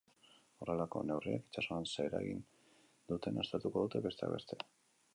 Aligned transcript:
Horrelako 0.63 1.01
neurriek 1.09 1.43
itsasoan 1.51 1.87
ze 1.91 2.07
eragin 2.11 2.41
duten 3.13 3.41
aztertuko 3.45 3.89
dute, 3.89 4.07
besteak 4.09 4.39
beste. 4.39 4.63